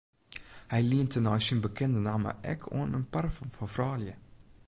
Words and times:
Hy 0.71 0.81
lient 0.89 1.11
tenei 1.13 1.41
syn 1.43 1.63
bekende 1.63 1.99
namme 2.07 2.31
ek 2.53 2.61
oan 2.77 2.95
in 2.97 3.05
parfum 3.13 3.49
foar 3.55 3.71
froulju. 3.75 4.13